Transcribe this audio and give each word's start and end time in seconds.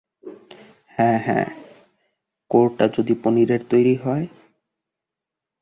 হ্যাঁ, 0.97 1.19
হ্যাঁ, 1.19 1.47
কোরটা 2.51 2.85
যদি 2.87 3.13
পনিরের 3.23 3.61
তৈরী 3.69 3.95
হয়? 3.95 4.25